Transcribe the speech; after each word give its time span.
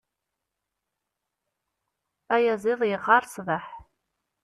Ayaziḍ 2.35 2.79
yeɣɣar 2.89 3.23
ṣṣbeḥ. 3.29 3.65